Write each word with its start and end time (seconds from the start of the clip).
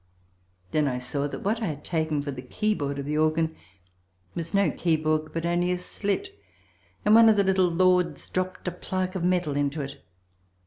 Then 0.71 0.87
I 0.87 0.97
saw 0.97 1.27
that 1.27 1.43
what 1.43 1.61
I 1.61 1.67
had 1.67 1.83
taken 1.85 2.23
for 2.23 2.31
the 2.31 2.41
keyboard 2.41 2.97
of 2.97 3.05
the 3.05 3.19
organ 3.19 3.55
was 4.33 4.51
no 4.51 4.71
keyboard 4.71 5.31
but 5.31 5.45
only 5.45 5.71
a 5.71 5.77
slit, 5.77 6.29
and 7.05 7.13
one 7.13 7.29
of 7.29 7.37
the 7.37 7.43
little 7.43 7.69
Lords 7.69 8.27
dropped 8.27 8.67
a 8.67 8.71
plaque 8.71 9.13
of 9.13 9.23
metal 9.23 9.55
into 9.55 9.79
it. 9.81 10.03